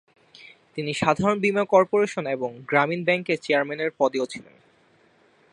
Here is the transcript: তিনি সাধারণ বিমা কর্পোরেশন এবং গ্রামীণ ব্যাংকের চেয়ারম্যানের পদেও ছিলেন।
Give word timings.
তিনি 0.75 0.91
সাধারণ 0.93 1.37
বিমা 1.39 1.63
কর্পোরেশন 1.65 2.25
এবং 2.27 2.49
গ্রামীণ 2.69 3.01
ব্যাংকের 3.03 3.41
চেয়ারম্যানের 3.41 3.91
পদেও 3.99 4.25
ছিলেন। 4.25 4.55